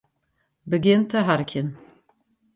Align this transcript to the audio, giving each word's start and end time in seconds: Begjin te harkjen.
Begjin 0.69 1.03
te 1.09 1.19
harkjen. 1.29 1.69